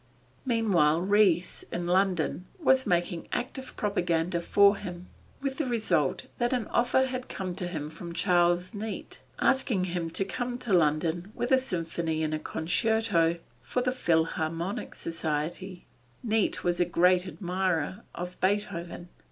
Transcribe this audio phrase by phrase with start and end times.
[0.47, 5.05] Meanwhile Ries, in London, was making active propaganda for him,
[5.41, 10.09] with the result that an offer had come to him from Charles Neate asking him
[10.09, 15.85] to come to London with a symphony and a concerto for the Philharmonic Society.
[16.23, 19.09] Neate was a great admirer of Beethoven.